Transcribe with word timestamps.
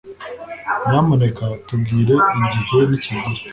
Nyamuneka 0.89 1.45
tubwire 1.65 2.15
igihe 2.37 2.79
nikigera 2.87 3.29